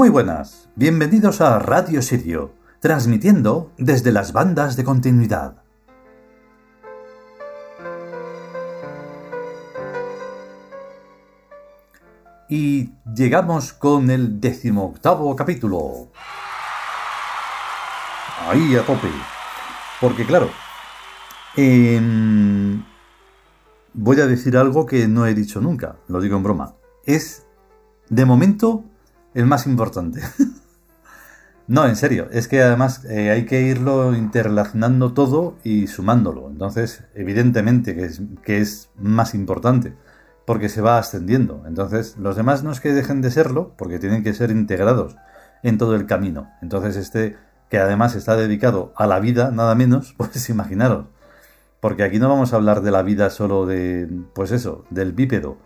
Muy 0.00 0.08
buenas, 0.08 0.70
bienvenidos 0.76 1.42
a 1.42 1.58
Radio 1.58 2.00
Sirio, 2.00 2.54
transmitiendo 2.80 3.70
desde 3.76 4.12
las 4.12 4.32
bandas 4.32 4.74
de 4.74 4.82
continuidad. 4.82 5.62
Y 12.48 12.94
llegamos 13.14 13.74
con 13.74 14.10
el 14.10 14.40
decimoctavo 14.40 15.36
capítulo. 15.36 16.08
Ahí 18.48 18.76
a 18.76 18.86
tope. 18.86 19.10
Porque 20.00 20.24
claro, 20.24 20.48
em, 21.56 22.82
voy 23.92 24.18
a 24.18 24.26
decir 24.26 24.56
algo 24.56 24.86
que 24.86 25.06
no 25.08 25.26
he 25.26 25.34
dicho 25.34 25.60
nunca, 25.60 25.96
lo 26.08 26.22
digo 26.22 26.38
en 26.38 26.42
broma. 26.42 26.74
Es, 27.04 27.46
de 28.08 28.24
momento, 28.24 28.86
el 29.34 29.46
más 29.46 29.66
importante. 29.66 30.20
no, 31.66 31.86
en 31.86 31.96
serio, 31.96 32.28
es 32.32 32.48
que 32.48 32.62
además 32.62 33.04
eh, 33.04 33.30
hay 33.30 33.46
que 33.46 33.62
irlo 33.62 34.14
interrelacionando 34.14 35.12
todo 35.12 35.56
y 35.64 35.86
sumándolo. 35.86 36.48
Entonces, 36.48 37.04
evidentemente 37.14 37.94
que 37.94 38.04
es, 38.04 38.22
que 38.42 38.58
es 38.58 38.90
más 38.96 39.34
importante, 39.34 39.94
porque 40.46 40.68
se 40.68 40.80
va 40.80 40.98
ascendiendo. 40.98 41.62
Entonces, 41.66 42.16
los 42.18 42.36
demás 42.36 42.64
no 42.64 42.72
es 42.72 42.80
que 42.80 42.92
dejen 42.92 43.22
de 43.22 43.30
serlo, 43.30 43.74
porque 43.76 43.98
tienen 43.98 44.22
que 44.22 44.34
ser 44.34 44.50
integrados 44.50 45.16
en 45.62 45.78
todo 45.78 45.94
el 45.94 46.06
camino. 46.06 46.50
Entonces, 46.62 46.96
este, 46.96 47.36
que 47.68 47.78
además 47.78 48.16
está 48.16 48.36
dedicado 48.36 48.92
a 48.96 49.06
la 49.06 49.20
vida, 49.20 49.50
nada 49.50 49.74
menos, 49.74 50.14
pues 50.16 50.48
imaginaros. 50.50 51.06
Porque 51.80 52.02
aquí 52.02 52.18
no 52.18 52.28
vamos 52.28 52.52
a 52.52 52.56
hablar 52.56 52.82
de 52.82 52.90
la 52.90 53.02
vida 53.02 53.30
solo 53.30 53.64
de, 53.64 54.08
pues 54.34 54.50
eso, 54.50 54.84
del 54.90 55.12
bípedo, 55.12 55.56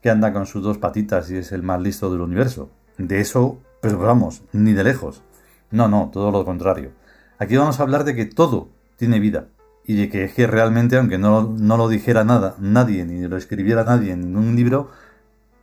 que 0.00 0.10
anda 0.10 0.32
con 0.32 0.46
sus 0.46 0.62
dos 0.62 0.78
patitas 0.78 1.30
y 1.30 1.38
es 1.38 1.50
el 1.50 1.64
más 1.64 1.80
listo 1.80 2.10
del 2.12 2.20
universo. 2.20 2.70
De 2.98 3.20
eso, 3.20 3.58
pero 3.80 3.98
vamos, 3.98 4.42
ni 4.52 4.72
de 4.72 4.84
lejos. 4.84 5.22
No, 5.70 5.88
no, 5.88 6.10
todo 6.12 6.30
lo 6.30 6.44
contrario. 6.44 6.92
Aquí 7.38 7.56
vamos 7.56 7.78
a 7.78 7.82
hablar 7.82 8.04
de 8.04 8.14
que 8.14 8.24
todo 8.24 8.68
tiene 8.96 9.20
vida. 9.20 9.48
Y 9.84 9.94
de 9.96 10.08
que, 10.08 10.24
es 10.24 10.32
que 10.32 10.46
realmente, 10.46 10.96
aunque 10.96 11.18
no, 11.18 11.42
no 11.42 11.76
lo 11.76 11.88
dijera 11.88 12.24
nada, 12.24 12.56
nadie, 12.58 13.04
ni 13.04 13.28
lo 13.28 13.36
escribiera 13.36 13.84
nadie 13.84 14.12
en 14.12 14.20
ningún 14.20 14.56
libro, 14.56 14.90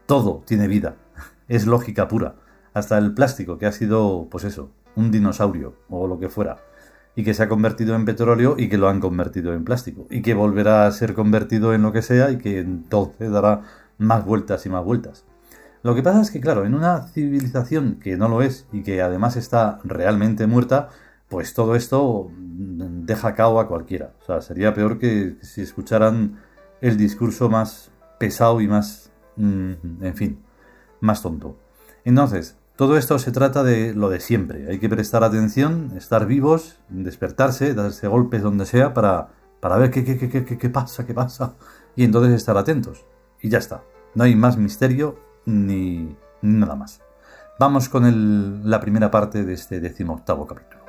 todo 0.05 0.43
tiene 0.45 0.67
vida. 0.67 0.95
Es 1.47 1.65
lógica 1.65 2.07
pura. 2.07 2.35
Hasta 2.73 2.97
el 2.97 3.13
plástico, 3.13 3.57
que 3.57 3.65
ha 3.65 3.71
sido, 3.71 4.27
pues 4.31 4.43
eso, 4.45 4.71
un 4.95 5.11
dinosaurio 5.11 5.75
o 5.89 6.07
lo 6.07 6.19
que 6.19 6.29
fuera. 6.29 6.57
Y 7.15 7.23
que 7.23 7.33
se 7.33 7.43
ha 7.43 7.49
convertido 7.49 7.95
en 7.95 8.05
petróleo 8.05 8.55
y 8.57 8.69
que 8.69 8.77
lo 8.77 8.87
han 8.89 8.99
convertido 8.99 9.53
en 9.53 9.63
plástico. 9.63 10.07
Y 10.09 10.21
que 10.21 10.33
volverá 10.33 10.87
a 10.87 10.91
ser 10.91 11.13
convertido 11.13 11.73
en 11.73 11.81
lo 11.81 11.91
que 11.91 12.01
sea 12.01 12.31
y 12.31 12.37
que 12.37 12.59
entonces 12.59 13.31
dará 13.31 13.61
más 13.97 14.25
vueltas 14.25 14.65
y 14.65 14.69
más 14.69 14.83
vueltas. 14.83 15.25
Lo 15.83 15.93
que 15.95 16.01
pasa 16.01 16.21
es 16.21 16.31
que, 16.31 16.39
claro, 16.39 16.65
en 16.65 16.75
una 16.75 17.01
civilización 17.09 17.99
que 18.01 18.15
no 18.15 18.29
lo 18.29 18.41
es 18.41 18.67
y 18.71 18.83
que 18.83 19.01
además 19.01 19.35
está 19.35 19.79
realmente 19.83 20.47
muerta, 20.47 20.89
pues 21.27 21.53
todo 21.53 21.75
esto 21.75 22.31
deja 22.37 23.35
cao 23.35 23.59
a 23.59 23.67
cualquiera. 23.67 24.13
O 24.21 24.25
sea, 24.25 24.41
sería 24.41 24.73
peor 24.73 24.97
que 24.97 25.35
si 25.41 25.61
escucharan 25.61 26.39
el 26.79 26.95
discurso 26.95 27.49
más 27.49 27.91
pesado 28.17 28.61
y 28.61 28.67
más, 28.67 29.11
mm, 29.35 29.71
en 30.01 30.15
fin, 30.15 30.39
más 31.01 31.21
tonto. 31.21 31.57
Entonces, 32.05 32.57
todo 32.77 32.97
esto 32.97 33.19
se 33.19 33.31
trata 33.33 33.63
de 33.63 33.93
lo 33.93 34.09
de 34.09 34.21
siempre. 34.21 34.69
Hay 34.69 34.79
que 34.79 34.89
prestar 34.89 35.23
atención, 35.25 35.91
estar 35.97 36.25
vivos, 36.25 36.79
despertarse, 36.87 37.73
darse 37.73 38.07
golpes 38.07 38.41
donde 38.41 38.65
sea 38.65 38.93
para, 38.93 39.29
para 39.59 39.77
ver 39.77 39.91
qué, 39.91 40.05
qué, 40.05 40.17
qué, 40.17 40.29
qué, 40.29 40.57
qué 40.57 40.69
pasa, 40.69 41.05
qué 41.05 41.13
pasa. 41.13 41.55
Y 41.97 42.05
entonces 42.05 42.33
estar 42.33 42.57
atentos. 42.57 43.05
Y 43.41 43.49
ya 43.49 43.57
está. 43.57 43.83
No 44.15 44.23
hay 44.23 44.35
más 44.35 44.57
misterio 44.57 45.32
ni, 45.45 46.15
nada 46.41 46.75
más. 46.75 47.01
Vamos 47.59 47.89
con 47.89 48.69
la 48.69 48.79
primera 48.79 49.11
parte 49.11 49.43
de 49.43 49.53
este 49.53 49.79
decimoctavo 49.79 50.47
capítulo. 50.47 50.82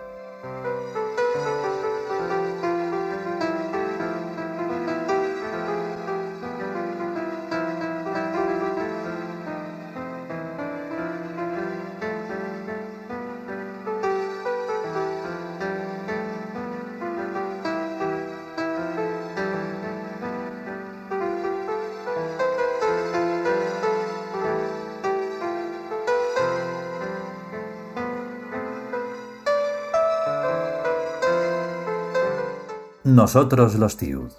Nosotros 33.04 33.74
los 33.74 33.98
Tiud. 33.98 34.32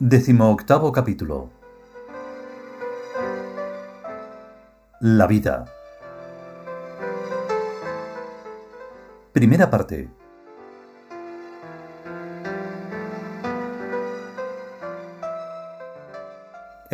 Décimo 0.00 0.50
octavo 0.50 0.90
capítulo. 0.90 1.48
La 4.98 5.28
vida. 5.28 5.66
Primera 9.32 9.70
parte. 9.70 10.10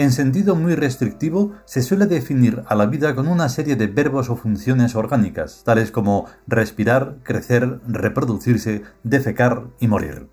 En 0.06 0.12
sentido 0.12 0.55
muy 0.55 0.77
restrictivo, 0.77 1.55
se 1.65 1.83
suele 1.83 2.06
definir 2.06 2.62
a 2.69 2.77
la 2.77 2.87
vida 2.87 3.17
con 3.17 3.27
una 3.27 3.49
serie 3.49 3.75
de 3.75 3.89
verbos 3.89 4.31
o 4.31 4.37
funciones 4.37 4.94
orgánicas, 4.94 5.62
tales 5.65 5.91
como 5.91 6.27
respirar, 6.47 7.17
crecer, 7.25 7.81
reproducirse, 7.89 8.84
defecar 9.03 9.65
y 9.81 9.89
morir. 9.89 10.28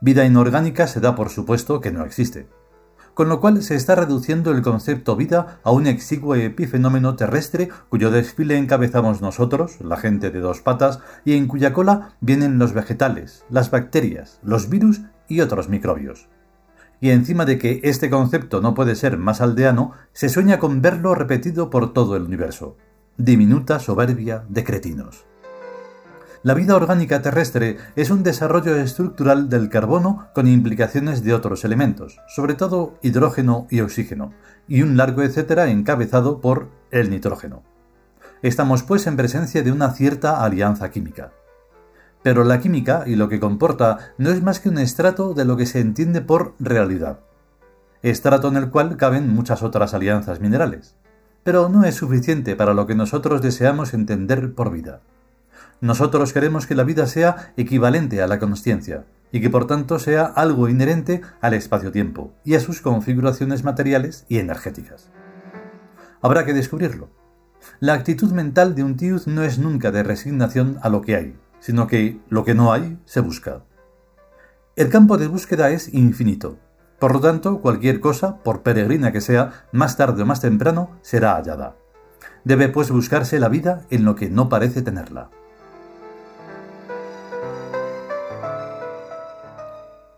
Vida 0.00 0.24
inorgánica 0.24 0.88
se 0.88 0.98
da 0.98 1.14
por 1.14 1.30
supuesto 1.30 1.80
que 1.80 1.92
no 1.92 2.04
existe. 2.04 2.48
Con 3.14 3.28
lo 3.28 3.38
cual 3.38 3.62
se 3.62 3.76
está 3.76 3.94
reduciendo 3.94 4.50
el 4.50 4.62
concepto 4.62 5.14
vida 5.14 5.60
a 5.62 5.70
un 5.70 5.86
exiguo 5.86 6.34
epifenómeno 6.34 7.14
terrestre 7.14 7.68
cuyo 7.88 8.10
desfile 8.10 8.56
encabezamos 8.56 9.20
nosotros, 9.20 9.80
la 9.80 9.96
gente 9.96 10.32
de 10.32 10.40
dos 10.40 10.60
patas, 10.60 10.98
y 11.24 11.34
en 11.34 11.46
cuya 11.46 11.72
cola 11.72 12.16
vienen 12.20 12.58
los 12.58 12.72
vegetales, 12.72 13.44
las 13.48 13.70
bacterias, 13.70 14.40
los 14.42 14.68
virus 14.68 15.02
y 15.28 15.40
otros 15.40 15.68
microbios 15.68 16.31
y 17.02 17.10
encima 17.10 17.44
de 17.44 17.58
que 17.58 17.80
este 17.82 18.08
concepto 18.08 18.60
no 18.60 18.74
puede 18.74 18.94
ser 18.94 19.18
más 19.18 19.40
aldeano, 19.40 19.90
se 20.12 20.28
sueña 20.28 20.60
con 20.60 20.82
verlo 20.82 21.16
repetido 21.16 21.68
por 21.68 21.92
todo 21.92 22.14
el 22.14 22.22
universo. 22.22 22.76
Diminuta 23.16 23.80
soberbia 23.80 24.44
de 24.48 24.62
cretinos. 24.62 25.26
La 26.44 26.54
vida 26.54 26.76
orgánica 26.76 27.20
terrestre 27.20 27.78
es 27.96 28.10
un 28.10 28.22
desarrollo 28.22 28.76
estructural 28.76 29.48
del 29.48 29.68
carbono 29.68 30.28
con 30.32 30.46
implicaciones 30.46 31.24
de 31.24 31.34
otros 31.34 31.64
elementos, 31.64 32.20
sobre 32.28 32.54
todo 32.54 32.94
hidrógeno 33.02 33.66
y 33.68 33.80
oxígeno, 33.80 34.32
y 34.68 34.82
un 34.82 34.96
largo 34.96 35.24
etcétera 35.24 35.70
encabezado 35.70 36.40
por 36.40 36.68
el 36.92 37.10
nitrógeno. 37.10 37.64
Estamos 38.42 38.84
pues 38.84 39.08
en 39.08 39.16
presencia 39.16 39.64
de 39.64 39.72
una 39.72 39.90
cierta 39.90 40.44
alianza 40.44 40.88
química. 40.92 41.32
Pero 42.22 42.44
la 42.44 42.60
química 42.60 43.04
y 43.06 43.16
lo 43.16 43.28
que 43.28 43.40
comporta 43.40 44.12
no 44.18 44.30
es 44.30 44.42
más 44.42 44.60
que 44.60 44.68
un 44.68 44.78
estrato 44.78 45.34
de 45.34 45.44
lo 45.44 45.56
que 45.56 45.66
se 45.66 45.80
entiende 45.80 46.20
por 46.20 46.54
realidad. 46.60 47.20
Estrato 48.02 48.48
en 48.48 48.56
el 48.56 48.70
cual 48.70 48.96
caben 48.96 49.28
muchas 49.28 49.62
otras 49.62 49.94
alianzas 49.94 50.40
minerales. 50.40 50.96
Pero 51.44 51.68
no 51.68 51.84
es 51.84 51.96
suficiente 51.96 52.54
para 52.54 52.74
lo 52.74 52.86
que 52.86 52.94
nosotros 52.94 53.42
deseamos 53.42 53.94
entender 53.94 54.54
por 54.54 54.70
vida. 54.70 55.00
Nosotros 55.80 56.32
queremos 56.32 56.66
que 56.66 56.76
la 56.76 56.84
vida 56.84 57.06
sea 57.06 57.52
equivalente 57.56 58.22
a 58.22 58.28
la 58.28 58.38
consciencia, 58.38 59.04
y 59.32 59.40
que 59.40 59.50
por 59.50 59.66
tanto 59.66 59.98
sea 59.98 60.24
algo 60.24 60.68
inherente 60.68 61.22
al 61.40 61.54
espacio-tiempo 61.54 62.32
y 62.44 62.54
a 62.54 62.60
sus 62.60 62.80
configuraciones 62.80 63.64
materiales 63.64 64.24
y 64.28 64.38
energéticas. 64.38 65.08
Habrá 66.20 66.44
que 66.44 66.52
descubrirlo. 66.52 67.08
La 67.80 67.94
actitud 67.94 68.30
mental 68.30 68.74
de 68.74 68.84
un 68.84 68.96
tiud 68.96 69.22
no 69.26 69.42
es 69.42 69.58
nunca 69.58 69.90
de 69.90 70.02
resignación 70.02 70.78
a 70.82 70.88
lo 70.88 71.00
que 71.00 71.16
hay, 71.16 71.36
sino 71.62 71.86
que 71.86 72.20
lo 72.28 72.44
que 72.44 72.54
no 72.54 72.72
hay 72.72 72.98
se 73.04 73.20
busca. 73.20 73.62
El 74.74 74.88
campo 74.88 75.16
de 75.16 75.28
búsqueda 75.28 75.70
es 75.70 75.94
infinito. 75.94 76.58
Por 76.98 77.12
lo 77.14 77.20
tanto, 77.20 77.60
cualquier 77.60 78.00
cosa, 78.00 78.38
por 78.42 78.62
peregrina 78.62 79.12
que 79.12 79.20
sea, 79.20 79.66
más 79.70 79.96
tarde 79.96 80.22
o 80.22 80.26
más 80.26 80.40
temprano 80.40 80.90
será 81.02 81.36
hallada. 81.36 81.76
Debe 82.44 82.68
pues 82.68 82.90
buscarse 82.90 83.38
la 83.38 83.48
vida 83.48 83.86
en 83.90 84.04
lo 84.04 84.16
que 84.16 84.28
no 84.28 84.48
parece 84.48 84.82
tenerla. 84.82 85.30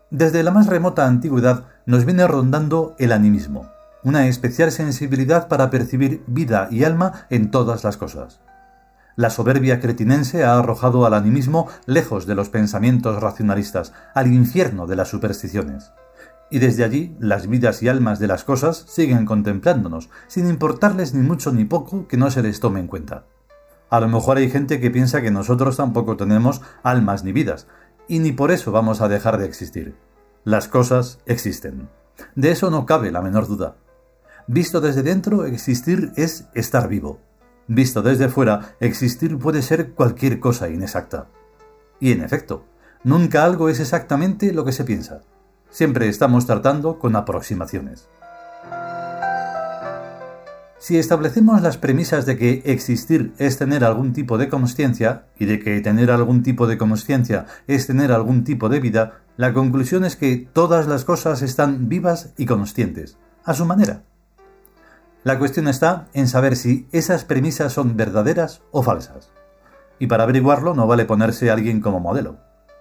Desde 0.09 0.41
la 0.41 0.49
más 0.49 0.65
remota 0.65 1.05
antigüedad 1.05 1.65
nos 1.85 2.05
viene 2.05 2.25
rondando 2.27 2.95
el 2.97 3.11
animismo, 3.11 3.69
una 4.03 4.27
especial 4.27 4.71
sensibilidad 4.71 5.47
para 5.47 5.69
percibir 5.69 6.23
vida 6.25 6.69
y 6.71 6.85
alma 6.85 7.27
en 7.29 7.51
todas 7.51 7.83
las 7.83 7.97
cosas. 7.97 8.41
La 9.15 9.29
soberbia 9.29 9.79
cretinense 9.79 10.43
ha 10.43 10.59
arrojado 10.59 11.05
al 11.05 11.13
animismo 11.13 11.67
lejos 11.85 12.25
de 12.25 12.35
los 12.35 12.49
pensamientos 12.49 13.21
racionalistas, 13.21 13.93
al 14.13 14.27
infierno 14.27 14.87
de 14.87 14.97
las 14.97 15.07
supersticiones. 15.07 15.91
Y 16.51 16.59
desde 16.59 16.83
allí 16.83 17.15
las 17.19 17.47
vidas 17.47 17.81
y 17.81 17.87
almas 17.87 18.19
de 18.19 18.27
las 18.27 18.43
cosas 18.43 18.85
siguen 18.87 19.25
contemplándonos, 19.25 20.09
sin 20.27 20.49
importarles 20.49 21.13
ni 21.13 21.25
mucho 21.25 21.51
ni 21.51 21.63
poco 21.63 22.07
que 22.07 22.17
no 22.17 22.29
se 22.29 22.43
les 22.43 22.59
tome 22.59 22.79
en 22.81 22.87
cuenta. 22.87 23.25
A 23.89 23.99
lo 23.99 24.09
mejor 24.09 24.37
hay 24.37 24.49
gente 24.49 24.79
que 24.81 24.91
piensa 24.91 25.21
que 25.21 25.31
nosotros 25.31 25.77
tampoco 25.77 26.17
tenemos 26.17 26.61
almas 26.83 27.23
ni 27.23 27.31
vidas, 27.31 27.67
y 28.07 28.19
ni 28.19 28.33
por 28.33 28.51
eso 28.51 28.71
vamos 28.71 29.01
a 29.01 29.07
dejar 29.07 29.37
de 29.37 29.45
existir. 29.45 29.95
Las 30.43 30.67
cosas 30.67 31.19
existen. 31.25 31.89
De 32.35 32.51
eso 32.51 32.69
no 32.69 32.85
cabe 32.85 33.11
la 33.11 33.21
menor 33.21 33.47
duda. 33.47 33.77
Visto 34.47 34.81
desde 34.81 35.03
dentro, 35.03 35.45
existir 35.45 36.11
es 36.15 36.47
estar 36.53 36.87
vivo. 36.87 37.19
Visto 37.67 38.01
desde 38.01 38.29
fuera, 38.29 38.75
existir 38.79 39.37
puede 39.37 39.61
ser 39.61 39.91
cualquier 39.91 40.39
cosa 40.39 40.69
inexacta. 40.69 41.27
Y 41.99 42.11
en 42.11 42.21
efecto, 42.21 42.65
nunca 43.03 43.43
algo 43.43 43.69
es 43.69 43.79
exactamente 43.79 44.53
lo 44.53 44.65
que 44.65 44.71
se 44.71 44.83
piensa. 44.83 45.21
Siempre 45.69 46.07
estamos 46.07 46.45
tratando 46.45 46.99
con 46.99 47.15
aproximaciones. 47.15 48.07
Si 50.77 50.99
establecemos 50.99 51.63
las 51.63 51.77
premisas 51.77 52.27
de 52.27 52.37
que 52.37 52.61
existir 52.65 53.33
es 53.39 53.57
tener 53.57 53.83
algún 53.83 54.13
tipo 54.13 54.37
de 54.37 54.49
consciencia 54.49 55.25
y 55.39 55.45
de 55.45 55.59
que 55.59 55.81
tener 55.81 56.11
algún 56.11 56.43
tipo 56.43 56.67
de 56.67 56.77
consciencia 56.77 57.47
es 57.65 57.87
tener 57.87 58.11
algún 58.11 58.43
tipo 58.43 58.69
de 58.69 58.79
vida, 58.79 59.21
la 59.35 59.51
conclusión 59.51 60.05
es 60.05 60.15
que 60.15 60.47
todas 60.53 60.85
las 60.85 61.03
cosas 61.03 61.41
están 61.41 61.89
vivas 61.89 62.33
y 62.37 62.45
conscientes, 62.45 63.17
a 63.43 63.55
su 63.55 63.65
manera. 63.65 64.03
La 65.25 65.39
cuestión 65.39 65.67
está 65.67 66.05
en 66.13 66.27
saber 66.27 66.55
si 66.55 66.87
esas 66.91 67.25
premisas 67.25 67.73
son 67.73 67.97
verdaderas 67.97 68.61
o 68.69 68.83
falsas. 68.83 69.31
Y 69.97 70.05
para 70.05 70.21
averiguarlo 70.21 70.75
no 70.75 70.85
vale 70.85 71.05
ponerse 71.05 71.49
a 71.49 71.53
alguien 71.53 71.81
como 71.81 71.99
modelo. 71.99 72.37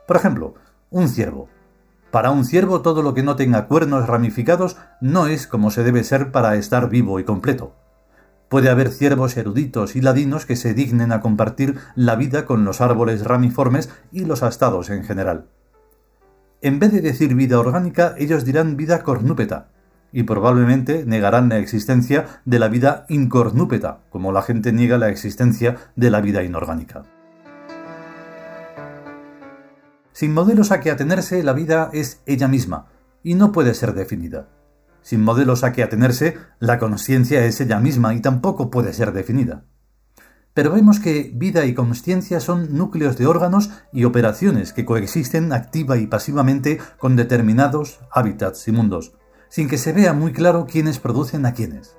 Por 0.06 0.16
ejemplo, 0.16 0.52
un 0.90 1.08
ciervo. 1.08 1.48
Para 2.10 2.30
un 2.30 2.44
ciervo 2.44 2.82
todo 2.82 3.02
lo 3.02 3.14
que 3.14 3.22
no 3.22 3.34
tenga 3.36 3.66
cuernos 3.66 4.06
ramificados 4.06 4.76
no 5.00 5.26
es 5.26 5.46
como 5.46 5.70
se 5.70 5.84
debe 5.84 6.04
ser 6.04 6.32
para 6.32 6.56
estar 6.56 6.90
vivo 6.90 7.18
y 7.18 7.24
completo. 7.24 7.76
Puede 8.50 8.68
haber 8.68 8.90
ciervos 8.90 9.38
eruditos 9.38 9.96
y 9.96 10.02
ladinos 10.02 10.44
que 10.44 10.56
se 10.56 10.74
dignen 10.74 11.12
a 11.12 11.22
compartir 11.22 11.78
la 11.94 12.14
vida 12.14 12.44
con 12.44 12.66
los 12.66 12.82
árboles 12.82 13.24
ramiformes 13.24 13.88
y 14.12 14.26
los 14.26 14.42
astados 14.42 14.90
en 14.90 15.02
general. 15.02 15.46
En 16.60 16.78
vez 16.78 16.92
de 16.92 17.00
decir 17.00 17.34
vida 17.34 17.58
orgánica, 17.58 18.14
ellos 18.18 18.44
dirán 18.44 18.76
vida 18.76 19.02
cornúpeta, 19.02 19.68
y 20.14 20.22
probablemente 20.22 21.04
negarán 21.04 21.48
la 21.48 21.58
existencia 21.58 22.40
de 22.44 22.60
la 22.60 22.68
vida 22.68 23.04
incornúpeta, 23.08 24.04
como 24.10 24.30
la 24.30 24.42
gente 24.42 24.72
niega 24.72 24.96
la 24.96 25.08
existencia 25.08 25.76
de 25.96 26.08
la 26.08 26.20
vida 26.20 26.44
inorgánica. 26.44 27.02
Sin 30.12 30.32
modelos 30.32 30.70
a 30.70 30.78
que 30.78 30.92
atenerse, 30.92 31.42
la 31.42 31.52
vida 31.52 31.90
es 31.92 32.22
ella 32.26 32.46
misma, 32.46 32.86
y 33.24 33.34
no 33.34 33.50
puede 33.50 33.74
ser 33.74 33.92
definida. 33.92 34.48
Sin 35.02 35.20
modelos 35.20 35.64
a 35.64 35.72
que 35.72 35.82
atenerse, 35.82 36.38
la 36.60 36.78
conciencia 36.78 37.44
es 37.44 37.60
ella 37.60 37.80
misma 37.80 38.14
y 38.14 38.20
tampoco 38.20 38.70
puede 38.70 38.92
ser 38.92 39.12
definida. 39.12 39.64
Pero 40.54 40.70
vemos 40.70 41.00
que 41.00 41.32
vida 41.34 41.64
y 41.64 41.74
conciencia 41.74 42.38
son 42.38 42.76
núcleos 42.76 43.18
de 43.18 43.26
órganos 43.26 43.70
y 43.92 44.04
operaciones 44.04 44.72
que 44.72 44.84
coexisten 44.84 45.52
activa 45.52 45.96
y 45.96 46.06
pasivamente 46.06 46.78
con 46.98 47.16
determinados 47.16 47.98
hábitats 48.12 48.68
y 48.68 48.72
mundos, 48.72 49.14
sin 49.54 49.68
que 49.68 49.78
se 49.78 49.92
vea 49.92 50.12
muy 50.12 50.32
claro 50.32 50.66
quiénes 50.68 50.98
producen 50.98 51.46
a 51.46 51.54
quiénes. 51.54 51.96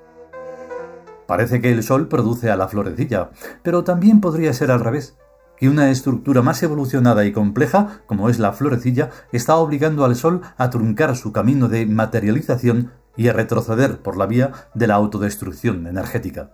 Parece 1.26 1.62
que 1.62 1.72
el 1.72 1.82
Sol 1.82 2.06
produce 2.06 2.50
a 2.50 2.56
la 2.56 2.68
florecilla, 2.68 3.30
pero 3.62 3.82
también 3.82 4.20
podría 4.20 4.52
ser 4.52 4.70
al 4.70 4.80
revés 4.80 5.16
que 5.56 5.70
una 5.70 5.90
estructura 5.90 6.42
más 6.42 6.62
evolucionada 6.62 7.24
y 7.24 7.32
compleja, 7.32 8.02
como 8.04 8.28
es 8.28 8.38
la 8.38 8.52
florecilla, 8.52 9.08
está 9.32 9.56
obligando 9.56 10.04
al 10.04 10.16
Sol 10.16 10.42
a 10.58 10.68
truncar 10.68 11.16
su 11.16 11.32
camino 11.32 11.68
de 11.68 11.86
materialización 11.86 12.92
y 13.16 13.28
a 13.28 13.32
retroceder 13.32 14.02
por 14.02 14.18
la 14.18 14.26
vía 14.26 14.52
de 14.74 14.88
la 14.88 14.96
autodestrucción 14.96 15.86
energética. 15.86 16.50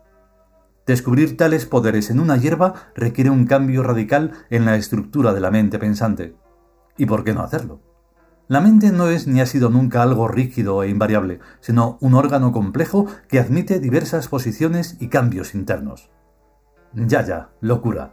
Descubrir 0.87 1.37
tales 1.37 1.67
poderes 1.67 2.11
en 2.11 2.21
una 2.21 2.37
hierba 2.37 2.75
requiere 2.95 3.31
un 3.31 3.47
cambio 3.47 3.83
radical 3.83 4.35
en 4.51 4.67
la 4.67 4.77
estructura 4.77 5.35
de 5.35 5.41
la 5.41 5.51
mente 5.51 5.81
pensante. 5.81 6.37
¿Y 6.97 7.07
por 7.07 7.25
qué 7.25 7.35
no 7.35 7.43
hacerlo? 7.43 7.92
La 8.53 8.61
mente 8.61 8.93
no 8.93 9.09
es 9.09 9.27
ni 9.27 9.41
ha 9.41 9.47
sido 9.47 9.71
nunca 9.71 10.03
algo 10.03 10.29
rígido 10.29 10.83
e 10.83 10.91
invariable, 10.91 11.41
sino 11.61 11.97
un 12.03 12.13
órgano 12.13 12.53
complejo 12.53 13.07
que 13.27 13.41
admite 13.41 13.81
diversas 13.81 14.29
posiciones 14.29 14.99
y 15.01 15.09
cambios 15.09 15.55
internos. 15.55 16.11
Ya, 16.93 17.25
ya, 17.25 17.49
locura 17.63 18.13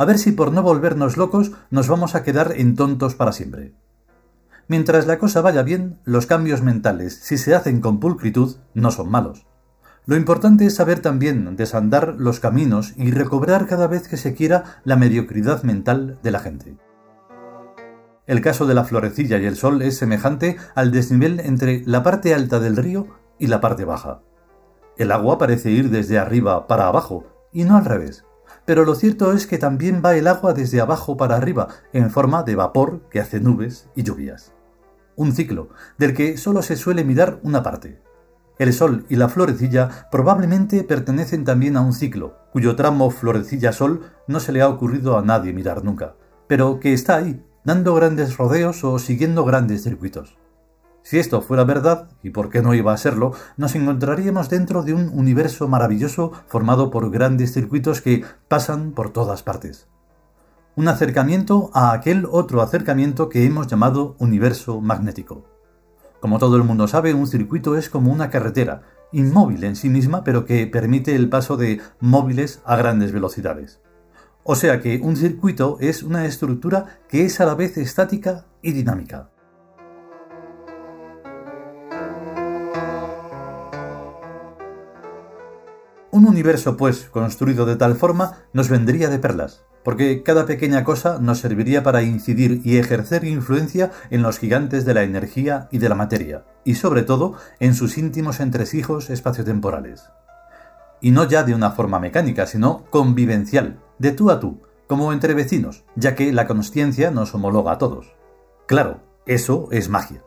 a 0.00 0.06
ver 0.06 0.18
si 0.18 0.32
por 0.32 0.50
no 0.50 0.62
volvernos 0.62 1.18
locos 1.18 1.52
nos 1.70 1.86
vamos 1.86 2.14
a 2.14 2.22
quedar 2.22 2.54
en 2.56 2.74
tontos 2.74 3.14
para 3.14 3.32
siempre. 3.32 3.74
Mientras 4.66 5.06
la 5.06 5.18
cosa 5.18 5.42
vaya 5.42 5.62
bien, 5.62 5.98
los 6.04 6.24
cambios 6.24 6.62
mentales, 6.62 7.20
si 7.22 7.36
se 7.36 7.54
hacen 7.54 7.82
con 7.82 8.00
pulcritud, 8.00 8.56
no 8.72 8.92
son 8.92 9.10
malos. 9.10 9.46
Lo 10.06 10.16
importante 10.16 10.64
es 10.64 10.74
saber 10.74 11.00
también 11.00 11.54
desandar 11.54 12.14
los 12.16 12.40
caminos 12.40 12.94
y 12.96 13.10
recobrar 13.10 13.66
cada 13.66 13.88
vez 13.88 14.08
que 14.08 14.16
se 14.16 14.32
quiera 14.32 14.80
la 14.84 14.96
mediocridad 14.96 15.64
mental 15.64 16.18
de 16.22 16.30
la 16.30 16.40
gente. 16.40 16.78
El 18.30 18.40
caso 18.40 18.64
de 18.64 18.74
la 18.74 18.84
florecilla 18.84 19.38
y 19.38 19.44
el 19.44 19.56
sol 19.56 19.82
es 19.82 19.98
semejante 19.98 20.56
al 20.74 20.92
desnivel 20.92 21.40
entre 21.40 21.82
la 21.84 22.02
parte 22.02 22.32
alta 22.32 22.60
del 22.60 22.76
río 22.76 23.08
y 23.38 23.48
la 23.48 23.60
parte 23.60 23.84
baja. 23.84 24.22
El 24.96 25.10
agua 25.10 25.36
parece 25.36 25.70
ir 25.70 25.90
desde 25.90 26.18
arriba 26.18 26.66
para 26.66 26.86
abajo, 26.86 27.24
y 27.52 27.64
no 27.64 27.76
al 27.76 27.84
revés 27.84 28.24
pero 28.70 28.84
lo 28.84 28.94
cierto 28.94 29.32
es 29.32 29.48
que 29.48 29.58
también 29.58 30.00
va 30.04 30.14
el 30.14 30.28
agua 30.28 30.52
desde 30.52 30.80
abajo 30.80 31.16
para 31.16 31.34
arriba, 31.34 31.66
en 31.92 32.08
forma 32.08 32.44
de 32.44 32.54
vapor 32.54 33.08
que 33.10 33.18
hace 33.18 33.40
nubes 33.40 33.88
y 33.96 34.04
lluvias. 34.04 34.52
Un 35.16 35.32
ciclo, 35.32 35.70
del 35.98 36.14
que 36.14 36.36
solo 36.36 36.62
se 36.62 36.76
suele 36.76 37.02
mirar 37.02 37.40
una 37.42 37.64
parte. 37.64 38.00
El 38.60 38.72
sol 38.72 39.06
y 39.08 39.16
la 39.16 39.28
florecilla 39.28 40.08
probablemente 40.12 40.84
pertenecen 40.84 41.44
también 41.44 41.76
a 41.76 41.80
un 41.80 41.92
ciclo, 41.92 42.36
cuyo 42.52 42.76
tramo 42.76 43.10
florecilla-sol 43.10 44.02
no 44.28 44.38
se 44.38 44.52
le 44.52 44.60
ha 44.60 44.68
ocurrido 44.68 45.18
a 45.18 45.22
nadie 45.22 45.52
mirar 45.52 45.82
nunca, 45.82 46.14
pero 46.46 46.78
que 46.78 46.92
está 46.92 47.16
ahí, 47.16 47.42
dando 47.64 47.94
grandes 47.94 48.36
rodeos 48.36 48.84
o 48.84 48.98
siguiendo 48.98 49.44
grandes 49.44 49.82
circuitos. 49.82 50.36
Si 51.02 51.18
esto 51.18 51.40
fuera 51.40 51.64
verdad, 51.64 52.08
y 52.22 52.30
por 52.30 52.50
qué 52.50 52.62
no 52.62 52.74
iba 52.74 52.92
a 52.92 52.96
serlo, 52.96 53.32
nos 53.56 53.74
encontraríamos 53.74 54.48
dentro 54.48 54.82
de 54.82 54.94
un 54.94 55.10
universo 55.12 55.66
maravilloso 55.66 56.32
formado 56.46 56.90
por 56.90 57.10
grandes 57.10 57.52
circuitos 57.52 58.00
que 58.00 58.24
pasan 58.48 58.92
por 58.92 59.10
todas 59.10 59.42
partes. 59.42 59.88
Un 60.76 60.88
acercamiento 60.88 61.70
a 61.74 61.92
aquel 61.92 62.26
otro 62.30 62.62
acercamiento 62.62 63.28
que 63.28 63.44
hemos 63.44 63.66
llamado 63.66 64.14
universo 64.18 64.80
magnético. 64.80 65.44
Como 66.20 66.38
todo 66.38 66.56
el 66.56 66.64
mundo 66.64 66.86
sabe, 66.86 67.14
un 67.14 67.26
circuito 67.26 67.76
es 67.76 67.88
como 67.88 68.12
una 68.12 68.30
carretera, 68.30 68.82
inmóvil 69.10 69.64
en 69.64 69.74
sí 69.74 69.88
misma, 69.88 70.22
pero 70.22 70.44
que 70.44 70.66
permite 70.66 71.16
el 71.16 71.28
paso 71.28 71.56
de 71.56 71.80
móviles 71.98 72.60
a 72.64 72.76
grandes 72.76 73.10
velocidades. 73.10 73.80
O 74.52 74.56
sea 74.56 74.80
que 74.80 74.98
un 75.00 75.16
circuito 75.16 75.76
es 75.78 76.02
una 76.02 76.26
estructura 76.26 76.98
que 77.08 77.24
es 77.24 77.40
a 77.40 77.46
la 77.46 77.54
vez 77.54 77.76
estática 77.76 78.46
y 78.62 78.72
dinámica. 78.72 79.30
Un 86.10 86.26
universo, 86.26 86.76
pues, 86.76 87.08
construido 87.10 87.64
de 87.64 87.76
tal 87.76 87.94
forma, 87.94 88.38
nos 88.52 88.68
vendría 88.68 89.08
de 89.08 89.20
perlas, 89.20 89.64
porque 89.84 90.24
cada 90.24 90.46
pequeña 90.46 90.82
cosa 90.82 91.20
nos 91.20 91.38
serviría 91.38 91.84
para 91.84 92.02
incidir 92.02 92.60
y 92.64 92.78
ejercer 92.78 93.22
influencia 93.22 93.92
en 94.10 94.22
los 94.22 94.40
gigantes 94.40 94.84
de 94.84 94.94
la 94.94 95.04
energía 95.04 95.68
y 95.70 95.78
de 95.78 95.88
la 95.88 95.94
materia, 95.94 96.44
y 96.64 96.74
sobre 96.74 97.04
todo 97.04 97.36
en 97.60 97.76
sus 97.76 97.96
íntimos 97.98 98.40
entresijos 98.40 99.10
espaciotemporales. 99.10 100.10
Y 101.00 101.10
no 101.10 101.24
ya 101.24 101.44
de 101.44 101.54
una 101.54 101.70
forma 101.70 101.98
mecánica, 101.98 102.46
sino 102.46 102.84
convivencial, 102.90 103.80
de 103.98 104.12
tú 104.12 104.30
a 104.30 104.40
tú, 104.40 104.60
como 104.86 105.12
entre 105.12 105.34
vecinos, 105.34 105.84
ya 105.94 106.14
que 106.14 106.32
la 106.32 106.46
consciencia 106.46 107.10
nos 107.10 107.34
homologa 107.34 107.72
a 107.72 107.78
todos. 107.78 108.14
Claro, 108.66 109.00
eso 109.26 109.68
es 109.70 109.88
magia. 109.88 110.22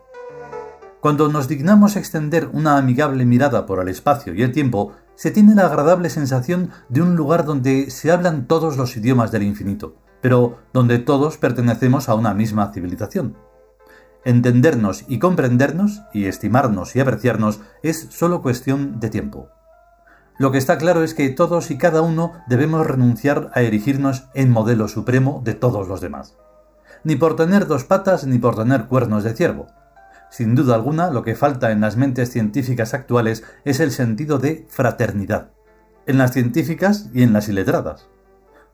Cuando 1.01 1.27
nos 1.27 1.49
dignamos 1.49 1.97
extender 1.97 2.49
una 2.53 2.77
amigable 2.77 3.25
mirada 3.25 3.65
por 3.65 3.81
el 3.81 3.89
espacio 3.89 4.33
y 4.33 4.41
el 4.41 4.53
tiempo, 4.53 4.93
se 5.15 5.31
tiene 5.31 5.53
la 5.53 5.65
agradable 5.65 6.09
sensación 6.09 6.71
de 6.87 7.01
un 7.01 7.17
lugar 7.17 7.43
donde 7.43 7.91
se 7.91 8.09
hablan 8.09 8.47
todos 8.47 8.77
los 8.77 8.95
idiomas 8.95 9.31
del 9.31 9.43
infinito, 9.43 9.97
pero 10.21 10.59
donde 10.71 10.99
todos 10.99 11.37
pertenecemos 11.37 12.07
a 12.07 12.15
una 12.15 12.33
misma 12.33 12.71
civilización. 12.71 13.35
Entendernos 14.23 15.03
y 15.09 15.19
comprendernos, 15.19 16.03
y 16.13 16.25
estimarnos 16.25 16.95
y 16.95 17.01
apreciarnos, 17.01 17.59
es 17.81 18.07
solo 18.09 18.41
cuestión 18.41 19.01
de 19.01 19.09
tiempo. 19.09 19.49
Lo 20.43 20.51
que 20.51 20.57
está 20.57 20.77
claro 20.77 21.05
es 21.05 21.13
que 21.13 21.29
todos 21.29 21.71
y 21.71 21.77
cada 21.77 22.01
uno 22.01 22.33
debemos 22.47 22.85
renunciar 22.85 23.49
a 23.53 23.61
erigirnos 23.61 24.25
en 24.33 24.51
modelo 24.51 24.89
supremo 24.89 25.41
de 25.45 25.53
todos 25.53 25.87
los 25.87 26.01
demás. 26.01 26.35
Ni 27.05 27.15
por 27.15 27.37
tener 27.37 27.65
dos 27.65 27.85
patas 27.85 28.27
ni 28.27 28.39
por 28.39 28.57
tener 28.57 28.87
cuernos 28.87 29.23
de 29.23 29.33
ciervo, 29.35 29.67
sin 30.29 30.53
duda 30.53 30.75
alguna, 30.75 31.11
lo 31.11 31.23
que 31.23 31.35
falta 31.35 31.71
en 31.71 31.79
las 31.79 31.95
mentes 31.95 32.29
científicas 32.29 32.93
actuales 32.93 33.45
es 33.63 33.79
el 33.79 33.91
sentido 33.91 34.37
de 34.37 34.67
fraternidad, 34.67 35.51
en 36.07 36.17
las 36.17 36.33
científicas 36.33 37.09
y 37.13 37.23
en 37.23 37.31
las 37.31 37.47
iletradas. 37.47 38.09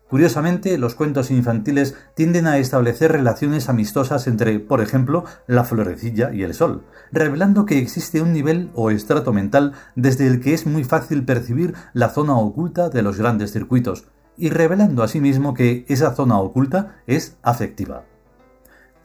Curiosamente, 0.10 0.80
los 0.80 0.96
cuentos 0.96 1.30
infantiles 1.30 1.96
tienden 2.16 2.48
a 2.48 2.58
establecer 2.58 3.12
relaciones 3.12 3.70
amistosas 3.70 4.26
entre, 4.26 4.60
por 4.60 4.82
ejemplo, 4.82 5.24
la 5.46 5.64
florecilla 5.64 6.34
y 6.34 6.42
el 6.42 6.56
sol, 6.56 6.84
revelando 7.12 7.68
que 7.68 7.78
existe 7.78 8.20
un 8.20 8.34
nivel 8.34 8.72
o 8.74 8.90
estrato 8.90 9.34
mental 9.34 9.74
desde 9.96 10.26
el 10.26 10.42
que 10.42 10.56
es 10.56 10.66
muy 10.66 10.84
fácil 10.84 11.26
percibir 11.26 11.76
la 11.94 12.10
zona 12.10 12.36
oculta 12.36 12.90
de 12.90 13.04
los 13.04 13.20
grandes 13.20 13.54
circuitos, 13.54 14.08
y 14.36 14.50
revelando 14.50 15.04
asimismo 15.04 15.54
que 15.54 15.86
esa 15.88 16.16
zona 16.16 16.40
oculta 16.40 16.96
es 17.06 17.38
afectiva. 17.44 18.06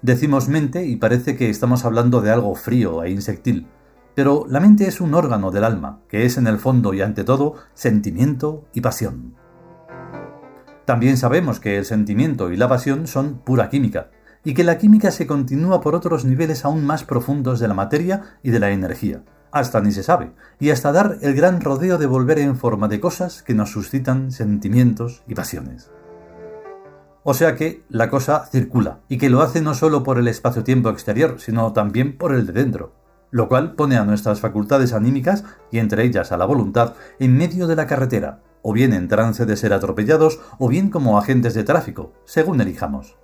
Decimos 0.01 0.49
mente 0.49 0.87
y 0.87 0.97
parece 0.97 1.37
que 1.37 1.51
estamos 1.51 1.85
hablando 1.85 2.23
de 2.23 2.31
algo 2.31 2.55
frío 2.55 3.03
e 3.03 3.11
insectil, 3.11 3.67
pero 4.15 4.47
la 4.49 4.61
mente 4.61 4.87
es 4.87 5.03
un 5.03 5.13
órgano 5.13 5.51
del 5.51 5.65
alma, 5.65 6.01
que 6.09 6.25
es 6.25 6.39
en 6.39 6.47
el 6.47 6.59
fondo 6.59 6.95
y 6.95 7.03
ante 7.03 7.25
todo 7.25 7.57
sentimiento 7.75 8.65
y 8.73 8.81
pasión. 8.81 9.44
También 10.85 11.17
sabemos 11.17 11.61
que 11.61 11.79
el 11.79 11.85
sentimiento 11.85 12.53
y 12.53 12.57
la 12.57 12.69
pasión 12.69 13.07
son 13.07 13.39
pura 13.39 13.71
química, 13.71 14.11
y 14.45 14.53
que 14.53 14.65
la 14.65 14.77
química 14.77 15.11
se 15.11 15.27
continúa 15.27 15.81
por 15.81 15.95
otros 15.95 16.25
niveles 16.25 16.65
aún 16.65 16.85
más 16.85 17.05
profundos 17.05 17.59
de 17.59 17.69
la 17.69 17.75
materia 17.75 18.37
y 18.43 18.51
de 18.51 18.61
la 18.61 18.71
energía, 18.71 19.23
hasta 19.51 19.81
ni 19.81 19.93
se 19.93 20.03
sabe, 20.03 20.33
y 20.61 20.71
hasta 20.71 20.93
dar 20.93 21.17
el 21.23 21.35
gran 21.35 21.63
rodeo 21.63 21.97
de 21.97 22.07
volver 22.07 22.39
en 22.39 22.57
forma 22.57 22.89
de 22.89 23.01
cosas 23.01 23.43
que 23.43 23.55
nos 23.55 23.73
suscitan 23.73 24.31
sentimientos 24.31 25.23
y 25.27 25.35
pasiones. 25.35 25.91
O 27.23 27.33
sea 27.33 27.57
que 27.57 27.83
la 27.89 28.11
cosa 28.11 28.45
circula, 28.45 29.01
y 29.09 29.17
que 29.17 29.31
lo 29.31 29.41
hace 29.41 29.63
no 29.63 29.73
solo 29.73 30.03
por 30.03 30.19
el 30.19 30.29
espacio-tiempo 30.29 30.91
exterior, 30.91 31.37
sino 31.39 31.73
también 31.73 32.19
por 32.19 32.35
el 32.35 32.47
de 32.47 32.53
dentro, 32.53 32.93
lo 33.31 33.49
cual 33.49 33.75
pone 33.75 33.97
a 33.97 34.05
nuestras 34.05 34.41
facultades 34.41 34.93
anímicas, 34.93 35.45
y 35.71 35.79
entre 35.79 36.05
ellas 36.05 36.31
a 36.31 36.37
la 36.37 36.45
voluntad, 36.45 36.93
en 37.19 37.35
medio 37.39 37.67
de 37.67 37.77
la 37.77 37.87
carretera, 37.87 38.43
o 38.65 38.73
bien 38.73 38.95
en 38.95 39.09
trance 39.09 39.45
de 39.45 39.57
ser 39.57 39.75
atropellados, 39.75 40.41
o 40.59 40.69
bien 40.69 40.89
como 40.89 41.19
agentes 41.19 41.53
de 41.53 41.65
tráfico, 41.65 42.15
según 42.25 42.61
elijamos. 42.63 43.19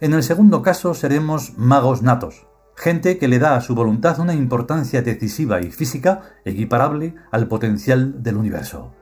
En 0.00 0.12
el 0.12 0.22
segundo 0.22 0.60
caso 0.60 0.92
seremos 0.92 1.56
magos 1.56 2.02
natos, 2.02 2.46
gente 2.76 3.16
que 3.16 3.26
le 3.26 3.38
da 3.38 3.56
a 3.56 3.62
su 3.62 3.74
voluntad 3.74 4.20
una 4.20 4.34
importancia 4.34 5.00
decisiva 5.00 5.62
y 5.62 5.70
física 5.70 6.20
equiparable 6.44 7.14
al 7.30 7.48
potencial 7.48 8.22
del 8.22 8.36
universo. 8.36 8.92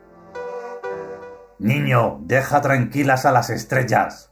Niño, 1.59 2.21
deja 2.23 2.61
tranquilas 2.61 3.27
a 3.27 3.33
las 3.33 3.51
estrellas. 3.51 4.28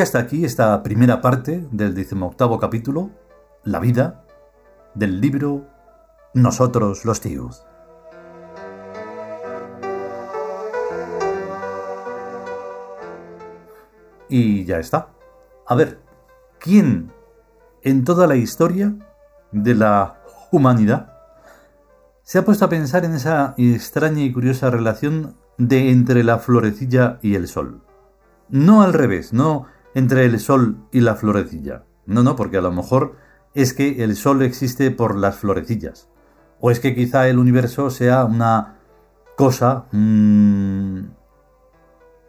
Y 0.00 0.02
hasta 0.02 0.18
aquí 0.18 0.46
esta 0.46 0.82
primera 0.82 1.20
parte 1.20 1.68
del 1.70 1.94
decimoctavo 1.94 2.58
capítulo, 2.58 3.10
La 3.64 3.80
vida, 3.80 4.24
del 4.94 5.20
libro 5.20 5.66
Nosotros 6.32 7.04
los 7.04 7.20
tíos. 7.20 7.66
Y 14.30 14.64
ya 14.64 14.78
está. 14.78 15.10
A 15.66 15.74
ver, 15.74 16.00
¿quién 16.58 17.12
en 17.82 18.04
toda 18.04 18.26
la 18.26 18.36
historia 18.36 18.94
de 19.52 19.74
la 19.74 20.22
humanidad 20.50 21.12
se 22.22 22.38
ha 22.38 22.44
puesto 22.46 22.64
a 22.64 22.70
pensar 22.70 23.04
en 23.04 23.12
esa 23.12 23.52
extraña 23.58 24.22
y 24.22 24.32
curiosa 24.32 24.70
relación 24.70 25.36
de 25.58 25.90
entre 25.90 26.24
la 26.24 26.38
florecilla 26.38 27.18
y 27.20 27.34
el 27.34 27.48
sol? 27.48 27.82
No 28.48 28.80
al 28.80 28.94
revés, 28.94 29.34
no 29.34 29.66
entre 29.94 30.24
el 30.24 30.38
sol 30.38 30.86
y 30.92 31.00
la 31.00 31.16
florecilla. 31.16 31.84
No, 32.06 32.22
no, 32.22 32.36
porque 32.36 32.58
a 32.58 32.62
lo 32.62 32.72
mejor 32.72 33.16
es 33.54 33.72
que 33.72 34.04
el 34.04 34.16
sol 34.16 34.42
existe 34.42 34.90
por 34.90 35.16
las 35.16 35.36
florecillas. 35.36 36.08
O 36.60 36.70
es 36.70 36.80
que 36.80 36.94
quizá 36.94 37.28
el 37.28 37.38
universo 37.38 37.90
sea 37.90 38.24
una 38.24 38.76
cosa, 39.36 39.86
un 39.92 41.14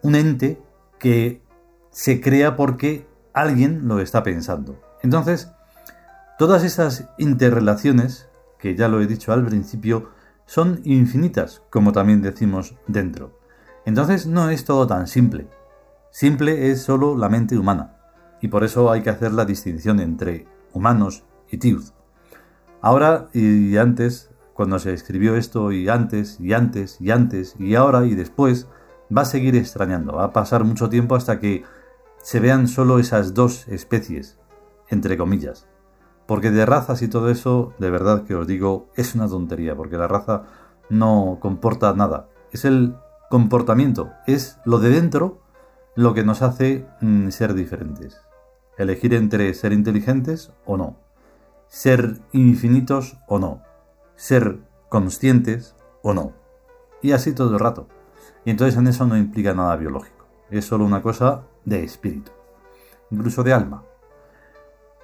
ente 0.04 0.62
que 1.00 1.42
se 1.90 2.22
crea 2.22 2.56
porque 2.56 3.08
alguien 3.34 3.88
lo 3.88 4.00
está 4.00 4.24
pensando. 4.24 4.80
Entonces, 5.04 5.52
todas 6.38 6.64
esas 6.64 7.10
interrelaciones, 7.18 8.30
que 8.58 8.76
ya 8.76 8.88
lo 8.88 9.02
he 9.02 9.08
dicho 9.08 9.34
al 9.34 9.46
principio, 9.46 10.12
son 10.46 10.82
infinitas, 10.84 11.62
como 11.70 11.92
también 11.92 12.22
decimos 12.22 12.76
dentro. 12.88 13.40
Entonces 13.86 14.28
no 14.28 14.50
es 14.50 14.64
todo 14.64 14.88
tan 14.88 15.08
simple. 15.08 15.48
Simple 16.12 16.70
es 16.70 16.82
solo 16.82 17.18
la 17.18 17.30
mente 17.30 17.58
humana, 17.58 17.96
y 18.42 18.50
por 18.50 18.66
eso 18.66 18.92
hay 18.92 19.02
que 19.02 19.10
hacer 19.10 19.32
la 19.32 19.46
distinción 19.46 20.02
entre 20.02 20.46
humanos 20.74 21.24
y 21.50 21.58
tiud. 21.58 21.86
Ahora 22.82 23.30
y 23.34 23.78
antes, 23.78 24.30
cuando 24.54 24.78
se 24.78 24.92
escribió 24.92 25.38
esto, 25.38 25.72
y 25.72 25.88
antes, 25.88 26.38
y 26.42 26.52
antes, 26.52 27.00
y 27.00 27.12
antes, 27.12 27.56
y 27.58 27.76
ahora 27.76 28.06
y 28.06 28.16
después, 28.16 28.68
va 29.16 29.22
a 29.22 29.26
seguir 29.26 29.56
extrañando, 29.56 30.12
va 30.14 30.26
a 30.26 30.34
pasar 30.34 30.66
mucho 30.66 30.90
tiempo 30.90 31.16
hasta 31.16 31.40
que 31.40 31.64
se 32.22 32.42
vean 32.42 32.68
solo 32.68 33.00
esas 33.00 33.34
dos 33.34 33.70
especies, 33.70 34.38
entre 34.90 35.18
comillas. 35.18 35.70
Porque 36.28 36.52
de 36.52 36.66
razas 36.66 37.02
y 37.04 37.08
todo 37.08 37.30
eso, 37.30 37.74
de 37.80 37.90
verdad 37.90 38.26
que 38.26 38.36
os 38.36 38.48
digo, 38.48 38.90
es 38.98 39.16
una 39.16 39.30
tontería, 39.30 39.78
porque 39.78 39.98
la 39.98 40.10
raza 40.10 40.44
no 40.90 41.38
comporta 41.40 41.94
nada. 41.94 42.28
Es 42.52 42.66
el 42.66 42.96
comportamiento, 43.30 44.12
es 44.28 44.58
lo 44.66 44.80
de 44.80 44.90
dentro 44.90 45.42
lo 45.96 46.14
que 46.14 46.24
nos 46.24 46.42
hace 46.42 46.86
mm, 47.02 47.30
ser 47.30 47.54
diferentes. 47.54 48.22
Elegir 48.78 49.14
entre 49.14 49.54
ser 49.54 49.74
inteligentes 49.74 50.52
o 50.66 50.78
no, 50.78 50.98
ser 51.68 52.20
infinitos 52.32 53.18
o 53.28 53.40
no, 53.40 53.62
ser 54.16 54.60
conscientes 54.90 55.76
o 56.02 56.14
no. 56.14 56.34
Y 57.02 57.12
así 57.12 57.34
todo 57.34 57.54
el 57.54 57.60
rato. 57.60 57.88
Y 58.46 58.52
entonces 58.52 58.78
en 58.78 58.88
eso 58.88 59.06
no 59.06 59.18
implica 59.18 59.54
nada 59.54 59.76
biológico. 59.76 60.26
Es 60.50 60.66
solo 60.66 60.86
una 60.86 61.02
cosa 61.02 61.44
de 61.66 61.84
espíritu, 61.84 62.32
incluso 63.10 63.44
de 63.44 63.54
alma. 63.54 63.84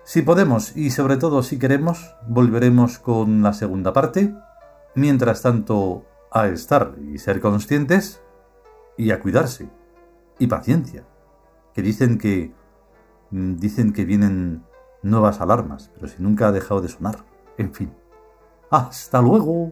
Si 0.03 0.21
podemos 0.21 0.75
y 0.77 0.91
sobre 0.91 1.17
todo 1.17 1.43
si 1.43 1.59
queremos, 1.59 2.15
volveremos 2.27 2.97
con 2.97 3.43
la 3.43 3.53
segunda 3.53 3.91
parte. 3.91 4.33
Mientras 4.95 5.41
tanto, 5.41 6.05
a 6.31 6.47
estar 6.47 6.95
y 7.11 7.17
ser 7.19 7.41
conscientes 7.41 8.21
y 8.97 9.11
a 9.11 9.19
cuidarse 9.19 9.69
y 10.39 10.47
paciencia, 10.47 11.05
que 11.73 11.81
dicen 11.81 12.17
que 12.17 12.53
mm, 13.31 13.55
dicen 13.55 13.93
que 13.93 14.05
vienen 14.05 14.63
nuevas 15.03 15.41
alarmas, 15.41 15.91
pero 15.93 16.07
si 16.07 16.21
nunca 16.21 16.47
ha 16.47 16.51
dejado 16.51 16.81
de 16.81 16.89
sonar. 16.89 17.25
En 17.57 17.73
fin. 17.73 17.91
Hasta 18.69 19.21
luego. 19.21 19.71